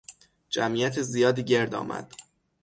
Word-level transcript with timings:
جمعیت 0.49 1.01
زیادی 1.01 1.43
گرد 1.43 1.75
آمد. 1.75 2.13